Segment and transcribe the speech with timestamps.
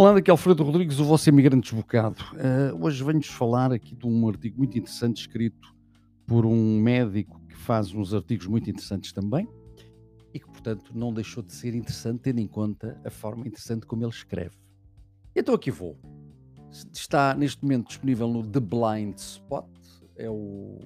[0.00, 2.24] Olá, daqui é Alfredo Rodrigues, o vosso imigrante desbocado.
[2.32, 5.76] Uh, hoje venho-vos falar aqui de um artigo muito interessante escrito
[6.26, 9.46] por um médico que faz uns artigos muito interessantes também
[10.32, 14.02] e que, portanto, não deixou de ser interessante tendo em conta a forma interessante como
[14.02, 14.56] ele escreve.
[15.36, 15.98] Então aqui vou.
[16.90, 19.68] Está neste momento disponível no The Blind Spot,
[20.16, 20.78] é o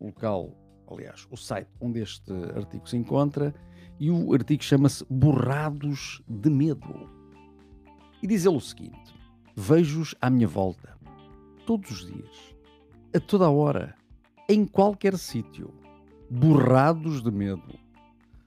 [0.00, 0.58] local,
[0.90, 3.54] aliás, o site onde este artigo se encontra,
[4.00, 7.21] e o artigo chama-se Borrados de Medo.
[8.22, 9.12] E diz ele o seguinte:
[9.56, 10.96] Vejo-os à minha volta,
[11.66, 12.54] todos os dias,
[13.14, 13.96] a toda a hora,
[14.48, 15.74] em qualquer sítio,
[16.30, 17.78] borrados de medo.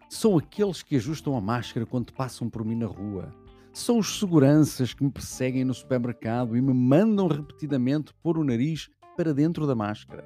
[0.09, 3.35] São aqueles que ajustam a máscara quando passam por mim na rua.
[3.73, 8.89] São os seguranças que me perseguem no supermercado e me mandam repetidamente pôr o nariz
[9.17, 10.23] para dentro da máscara.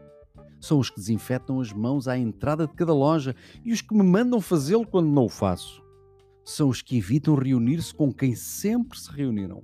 [0.61, 3.35] São os que desinfetam as mãos à entrada de cada loja
[3.65, 5.88] e os que me mandam fazê-lo quando não o faço
[6.49, 9.61] são os que evitam reunir-se com quem sempre se reuniram.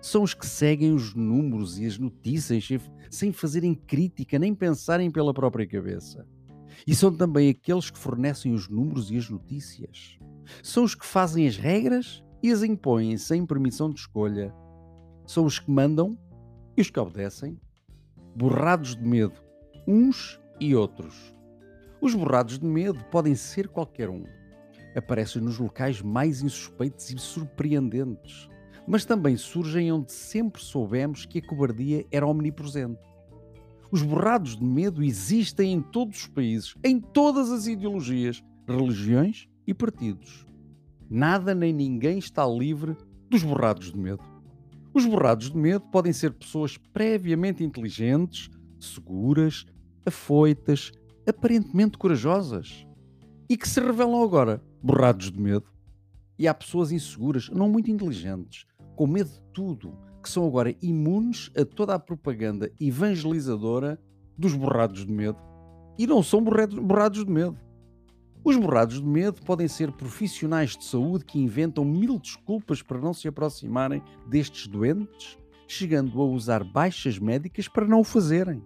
[0.00, 2.66] São os que seguem os números e as notícias
[3.10, 6.26] sem fazerem crítica nem pensarem pela própria cabeça.
[6.86, 10.18] E são também aqueles que fornecem os números e as notícias.
[10.62, 14.54] São os que fazem as regras e as impõem sem permissão de escolha.
[15.26, 16.18] São os que mandam
[16.78, 17.60] e os que obedecem,
[18.34, 19.38] borrados de medo,
[19.86, 21.36] uns e outros.
[22.00, 24.24] Os borrados de medo podem ser qualquer um
[24.96, 28.48] aparecem nos locais mais insuspeitos e surpreendentes,
[28.86, 33.00] mas também surgem onde sempre soubemos que a cobardia era omnipresente.
[33.90, 39.74] Os borrados de medo existem em todos os países, em todas as ideologias, religiões e
[39.74, 40.46] partidos.
[41.08, 42.96] Nada nem ninguém está livre
[43.30, 44.22] dos borrados de medo.
[44.92, 48.50] Os borrados de medo podem ser pessoas previamente inteligentes,
[48.80, 49.66] seguras,
[50.04, 50.90] afoitas,
[51.28, 52.86] aparentemente corajosas
[53.48, 55.66] e que se revelam agora borrados de medo.
[56.38, 61.50] E há pessoas inseguras, não muito inteligentes, com medo de tudo, que são agora imunes
[61.56, 64.00] a toda a propaganda evangelizadora
[64.38, 65.38] dos borrados de medo.
[65.98, 67.58] E não são borrados de medo.
[68.44, 73.12] Os borrados de medo podem ser profissionais de saúde que inventam mil desculpas para não
[73.12, 75.36] se aproximarem destes doentes,
[75.66, 78.62] chegando a usar baixas médicas para não o fazerem.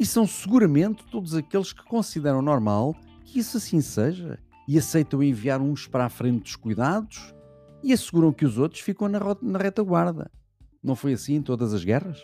[0.00, 2.94] E são seguramente todos aqueles que consideram normal
[3.24, 7.34] que isso assim seja e aceitam enviar uns para a frente dos cuidados
[7.82, 10.30] e asseguram que os outros ficam na, na retaguarda.
[10.82, 12.22] Não foi assim em todas as guerras?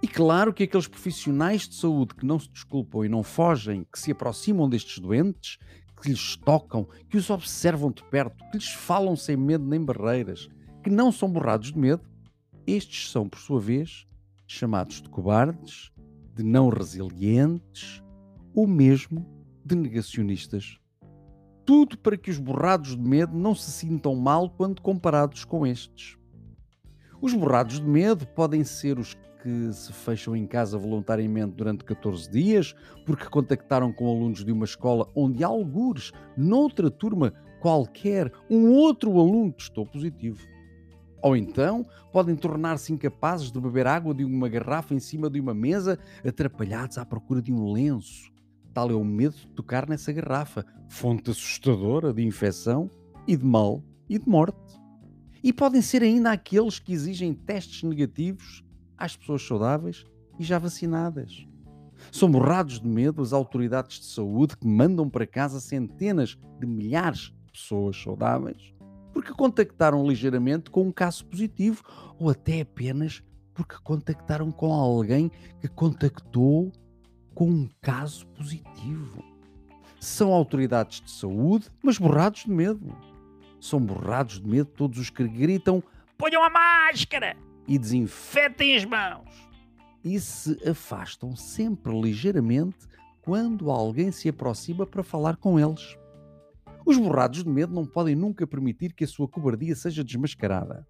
[0.00, 3.98] E claro que aqueles profissionais de saúde que não se desculpam e não fogem, que
[3.98, 5.58] se aproximam destes doentes,
[6.00, 10.48] que lhes tocam, que os observam de perto, que lhes falam sem medo nem barreiras,
[10.84, 12.02] que não são borrados de medo,
[12.64, 14.06] estes são, por sua vez,
[14.46, 15.90] chamados de cobardes,
[16.36, 18.00] de não resilientes
[18.54, 19.26] ou mesmo
[19.64, 20.78] de negacionistas
[21.68, 26.16] tudo para que os borrados de medo não se sintam mal quando comparados com estes.
[27.20, 29.12] Os borrados de medo podem ser os
[29.42, 32.74] que se fecham em casa voluntariamente durante 14 dias
[33.04, 39.52] porque contactaram com alunos de uma escola onde algures, noutra turma qualquer, um outro aluno
[39.52, 40.40] testou positivo.
[41.22, 45.52] Ou então podem tornar-se incapazes de beber água de uma garrafa em cima de uma
[45.52, 48.37] mesa, atrapalhados à procura de um lenço
[48.78, 52.88] Tal é o medo de tocar nessa garrafa, fonte assustadora de infecção
[53.26, 54.80] e de mal e de morte.
[55.42, 58.62] E podem ser ainda aqueles que exigem testes negativos
[58.96, 60.04] às pessoas saudáveis
[60.38, 61.44] e já vacinadas.
[62.12, 67.32] São borrados de medo as autoridades de saúde que mandam para casa centenas de milhares
[67.46, 68.72] de pessoas saudáveis
[69.12, 71.82] porque contactaram ligeiramente com um caso positivo
[72.16, 76.70] ou até apenas porque contactaram com alguém que contactou
[77.38, 79.22] com um caso positivo.
[80.00, 82.98] São autoridades de saúde, mas borrados de medo.
[83.60, 85.80] São borrados de medo todos os que gritam:
[86.16, 87.36] ponham a máscara
[87.68, 89.48] e desinfetem as mãos.
[90.02, 92.88] E se afastam sempre ligeiramente
[93.22, 95.96] quando alguém se aproxima para falar com eles.
[96.84, 100.84] Os borrados de medo não podem nunca permitir que a sua cobardia seja desmascarada.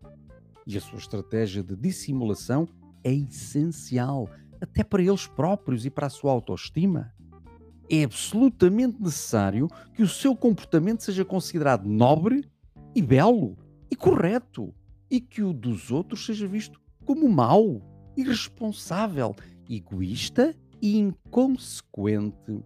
[0.66, 2.66] E a sua estratégia de dissimulação
[3.04, 7.12] é essencial até para eles próprios e para a sua autoestima.
[7.90, 12.44] É absolutamente necessário que o seu comportamento seja considerado nobre
[12.94, 13.56] e belo
[13.90, 14.74] e correto,
[15.10, 17.80] e que o dos outros seja visto como mau,
[18.16, 19.34] irresponsável,
[19.68, 22.62] egoísta e inconsequente.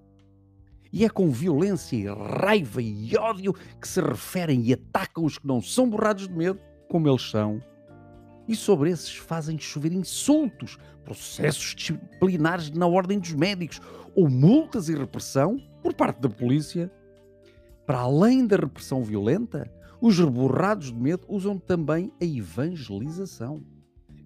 [0.92, 5.46] E é com violência e raiva e ódio que se referem e atacam os que
[5.46, 7.62] não são borrados de medo, como eles são
[8.46, 13.80] e sobre esses fazem chover insultos, processos disciplinares na ordem dos médicos
[14.14, 16.92] ou multas e repressão por parte da polícia.
[17.86, 19.70] Para além da repressão violenta,
[20.04, 23.62] Os reborrados de medo usam também a evangelização.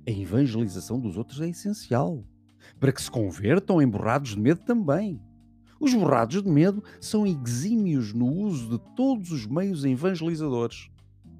[0.08, 2.24] A evangelização dos outros é essencial
[2.80, 5.20] para que se convertam em borrados de medo também.
[5.78, 10.88] Os borrados de medo são exímios no uso de todos os meios evangelizadores,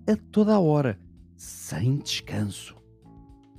[0.07, 1.01] a toda a hora,
[1.37, 2.75] sem descanso.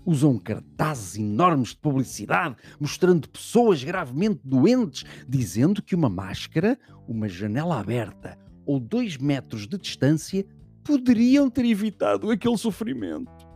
[0.06, 7.80] Usam cartazes enormes de publicidade mostrando pessoas gravemente doentes, dizendo que uma máscara, uma janela
[7.80, 10.46] aberta ou dois metros de distância
[10.84, 13.48] poderiam ter evitado aquele sofrimento.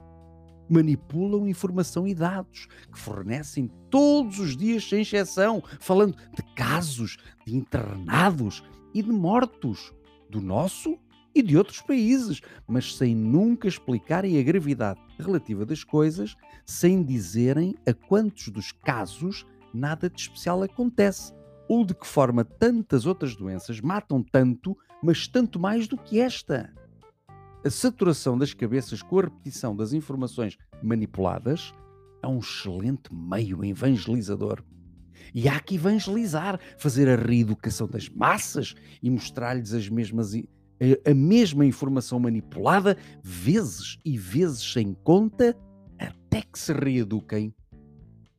[0.69, 7.56] Manipulam informação e dados que fornecem todos os dias, sem exceção, falando de casos de
[7.56, 8.63] internados
[8.94, 9.94] e de mortos
[10.29, 10.97] do nosso
[11.33, 16.35] e de outros países, mas sem nunca explicarem a gravidade relativa das coisas,
[16.65, 21.33] sem dizerem a quantos dos casos nada de especial acontece,
[21.67, 26.73] ou de que forma tantas outras doenças matam tanto, mas tanto mais do que esta.
[27.63, 31.71] A saturação das cabeças com a repetição das informações manipuladas
[32.23, 34.63] é um excelente meio evangelizador.
[35.33, 40.33] E há que evangelizar, fazer a reeducação das massas e mostrar-lhes as mesmas
[41.05, 45.55] a, mesma informação manipulada, vezes e vezes sem conta,
[45.99, 47.53] até que se reeduquem,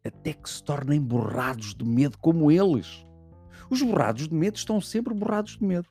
[0.04, 3.06] até que se tornem borrados de medo como eles.
[3.70, 5.88] Os borrados de medo estão sempre borrados de medo.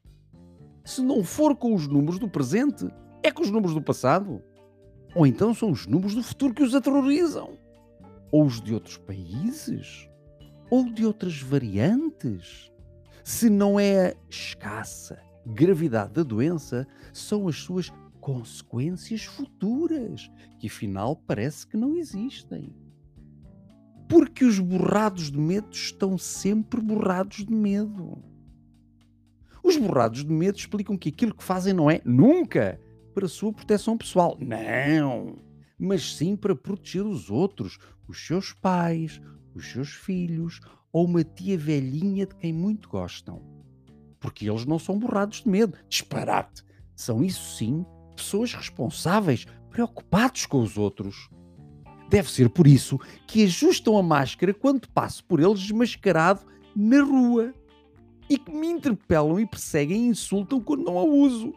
[0.83, 2.88] Se não for com os números do presente,
[3.24, 4.42] é com os números do passado.
[5.15, 7.57] Ou então são os números do futuro que os aterrorizam.
[8.31, 10.09] Ou os de outros países.
[10.69, 12.71] Ou de outras variantes.
[13.24, 20.30] Se não é escassa, gravidade da doença são as suas consequências futuras,
[20.60, 22.74] que afinal parece que não existem.
[24.08, 28.24] Porque os borrados de medo estão sempre borrados de medo.
[29.64, 32.80] Os borrados de medo explicam que aquilo que fazem não é nunca
[33.14, 34.38] para a sua proteção pessoal.
[34.40, 35.38] Não!
[35.78, 39.20] Mas sim para proteger os outros, os seus pais,
[39.56, 40.60] os seus filhos
[40.92, 43.61] ou uma tia velhinha de quem muito gostam
[44.22, 45.78] porque eles não são borrados de medo.
[45.90, 46.64] Disparate!
[46.96, 47.84] São, isso sim,
[48.16, 51.30] pessoas responsáveis, preocupados com os outros.
[52.08, 56.42] Deve ser por isso que ajustam a máscara quando passo por eles desmascarado
[56.76, 57.54] na rua
[58.30, 61.54] e que me interpelam e perseguem e insultam quando não a uso.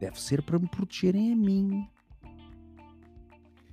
[0.00, 1.88] Deve ser para me protegerem a mim.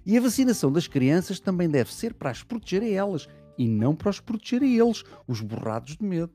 [0.05, 3.27] E a vacinação das crianças também deve ser para as proteger a elas
[3.57, 6.33] e não para os proteger a eles, os borrados de medo.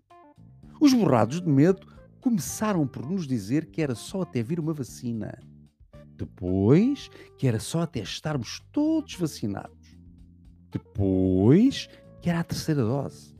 [0.81, 1.87] Os borrados de medo
[2.21, 5.37] começaram por nos dizer que era só até vir uma vacina.
[6.17, 9.97] Depois, que era só até estarmos todos vacinados.
[10.71, 11.89] Depois,
[12.21, 13.37] que era a terceira dose.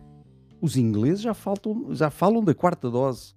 [0.61, 3.35] Os ingleses já, faltam, já falam da quarta dose.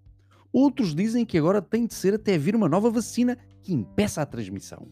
[0.52, 4.26] Outros dizem que agora tem de ser até vir uma nova vacina que impeça a
[4.26, 4.88] transmissão.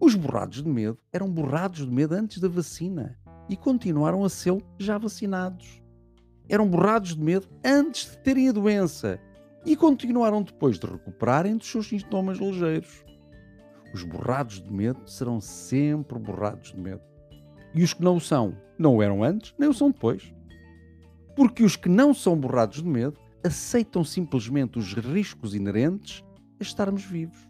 [0.00, 3.16] Os borrados de medo eram borrados de medo antes da vacina
[3.48, 5.80] e continuaram a ser já vacinados
[6.48, 9.20] eram borrados de medo antes de terem a doença
[9.64, 13.04] e continuaram depois de recuperarem dos seus sintomas ligeiros.
[13.92, 17.02] Os borrados de medo serão sempre borrados de medo.
[17.74, 20.32] E os que não o são, não o eram antes, nem o são depois.
[21.36, 26.24] Porque os que não são borrados de medo aceitam simplesmente os riscos inerentes
[26.58, 27.48] a estarmos vivos.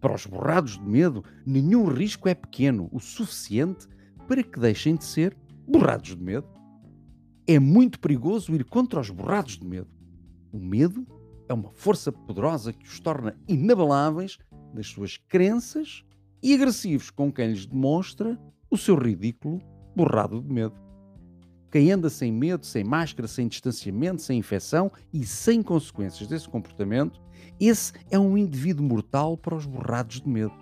[0.00, 3.88] Para os borrados de medo, nenhum risco é pequeno o suficiente
[4.26, 6.46] para que deixem de ser borrados de medo
[7.48, 9.88] é muito perigoso ir contra os borrados de medo.
[10.52, 11.06] O medo
[11.48, 14.36] é uma força poderosa que os torna inabaláveis
[14.74, 16.04] nas suas crenças
[16.42, 18.38] e agressivos com quem lhes demonstra
[18.70, 19.62] o seu ridículo
[19.96, 20.74] borrado de medo.
[21.72, 27.18] Quem anda sem medo, sem máscara, sem distanciamento, sem infecção e sem consequências desse comportamento,
[27.58, 30.52] esse é um indivíduo mortal para os borrados de medo.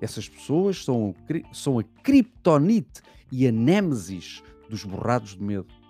[0.00, 1.14] Essas pessoas são,
[1.52, 5.83] são a criptonite e a nêmesis dos borrados de medo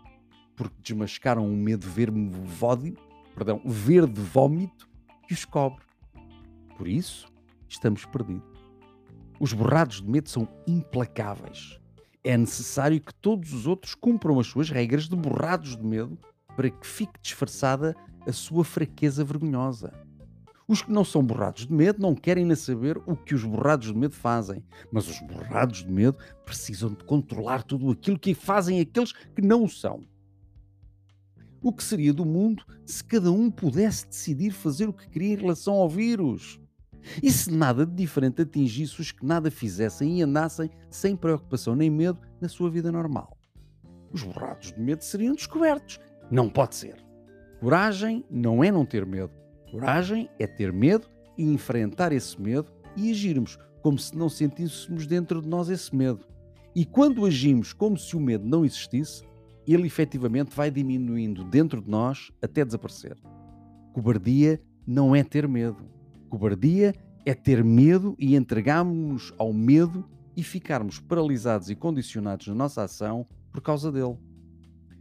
[0.57, 1.87] porque desmascaram um medo
[2.45, 2.97] vódio,
[3.35, 4.89] perdão, verde vómito
[5.27, 5.85] que os cobre.
[6.77, 7.27] Por isso,
[7.69, 8.55] estamos perdidos.
[9.41, 11.79] Os borrados de medo são implacáveis.
[12.23, 16.19] É necessário que todos os outros cumpram as suas regras de borrados de medo
[16.57, 17.95] para que fique disfarçada
[18.27, 19.93] a sua fraqueza vergonhosa.
[20.67, 23.89] Os que não são borrados de medo não querem nem saber o que os borrados
[23.89, 28.81] de medo fazem, mas os borrados de medo precisam de controlar tudo aquilo que fazem
[28.81, 30.01] aqueles que não o são.
[31.65, 35.37] O que seria do mundo se cada um pudesse decidir fazer o que queria em
[35.37, 36.61] relação ao vírus?
[37.23, 41.89] E se nada de diferente atingisse os que nada fizessem e andassem sem preocupação nem
[41.89, 43.35] medo na sua vida normal?
[44.13, 45.99] Os borrados de medo seriam descobertos.
[46.31, 47.03] Não pode ser.
[47.61, 49.33] Coragem não é não ter medo.
[49.71, 55.41] Coragem é ter medo e enfrentar esse medo e agirmos como se não sentíssemos dentro
[55.41, 56.27] de nós esse medo.
[56.77, 59.23] E quando agimos como se o medo não existisse,
[59.73, 63.17] ele efetivamente vai diminuindo dentro de nós até desaparecer.
[63.93, 65.85] Cobardia não é ter medo.
[66.29, 66.95] Cobardia
[67.25, 70.05] é ter medo e entregarmos-nos ao medo
[70.37, 74.19] e ficarmos paralisados e condicionados na nossa ação por causa dele.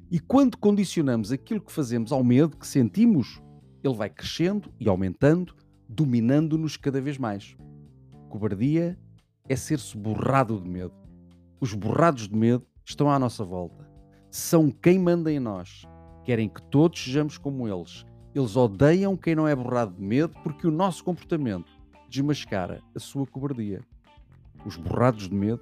[0.10, 3.42] E quando condicionamos aquilo que fazemos ao medo que sentimos,
[3.84, 5.56] ele vai crescendo e aumentando,
[5.90, 7.58] dominando-nos cada vez mais.
[8.30, 8.98] Cobardia
[9.50, 10.94] é ser-se borrado de medo.
[11.60, 13.83] Os borrados de medo estão à nossa volta.
[14.36, 15.84] São quem manda em nós.
[16.26, 18.04] Querem que todos sejamos como eles.
[18.34, 21.72] Eles odeiam quem não é borrado de medo porque o nosso comportamento
[22.10, 23.82] desmascara a sua cobardia.
[24.66, 25.62] Os borrados de medo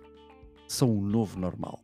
[0.70, 1.82] são o novo normal.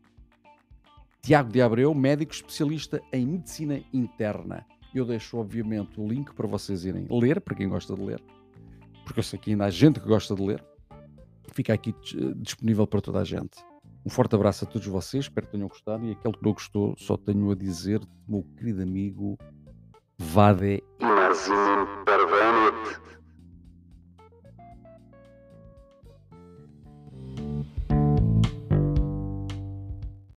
[1.22, 4.66] Tiago de Abreu, médico especialista em medicina interna.
[4.96, 8.24] Eu deixo, obviamente, o link para vocês irem ler, para quem gosta de ler,
[9.04, 10.64] porque eu sei que ainda há gente que gosta de ler.
[11.52, 11.94] Fica aqui
[12.38, 13.58] disponível para toda a gente.
[14.08, 16.06] Um forte abraço a todos vocês, espero que tenham gostado.
[16.06, 19.38] E aquele que não gostou, só tenho a dizer, meu querido amigo,
[20.18, 20.82] Vade.
[21.02, 22.17] Imaginem pervenit.